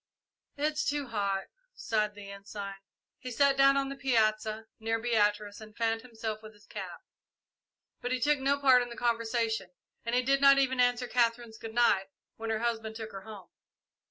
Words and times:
"It's 0.57 0.83
too 0.83 1.09
hot," 1.09 1.43
sighed 1.75 2.15
the 2.15 2.31
Ensign. 2.31 2.73
He 3.19 3.29
sat 3.29 3.55
down 3.55 3.77
on 3.77 3.89
the 3.89 3.95
piazza, 3.95 4.65
near 4.79 4.97
Beatrice, 4.97 5.61
and 5.61 5.77
fanned 5.77 6.01
himself 6.01 6.41
with 6.41 6.53
his 6.53 6.65
cap; 6.65 7.01
but 8.01 8.11
he 8.11 8.19
took 8.19 8.39
no 8.39 8.57
part 8.57 8.81
in 8.81 8.89
the 8.89 8.97
conversation, 8.97 9.69
and 10.03 10.25
did 10.25 10.41
not 10.41 10.57
even 10.57 10.79
answer 10.79 11.05
Katherine's 11.07 11.59
"good 11.59 11.75
night" 11.75 12.07
when 12.35 12.49
her 12.49 12.61
husband 12.65 12.95
took 12.95 13.11
her 13.11 13.21
home. 13.21 13.49